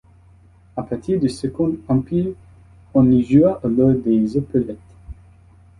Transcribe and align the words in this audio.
À 0.75 0.81
partir 0.81 1.19
du 1.19 1.29
Second 1.29 1.75
Empire, 1.87 2.31
on 2.95 3.11
y 3.11 3.23
joua 3.23 3.59
alors 3.63 3.91
des 3.93 4.35
opérettes. 4.35 4.79